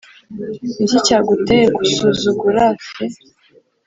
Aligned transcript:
niki 0.77 0.97
cyaguteye 1.05 1.65
kusuzugura 1.75 2.63
c 2.81 2.87